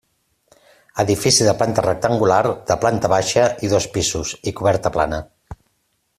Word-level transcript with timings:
Edifici 1.03 1.45
de 1.47 1.53
planta 1.59 1.83
rectangular 1.87 2.39
de 2.71 2.79
planta 2.87 3.13
baixa 3.15 3.45
i 3.69 3.73
dos 3.75 3.89
pisos 3.99 4.33
i 4.53 4.55
coberta 4.63 4.95
plana. 4.97 5.23